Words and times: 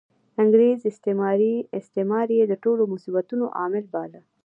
انګریزي 0.41 0.87
استعمار 1.83 2.27
یې 2.37 2.43
د 2.47 2.53
ټولو 2.63 2.83
مصیبتونو 2.93 3.45
عامل 3.59 3.85
باله. 3.93 4.21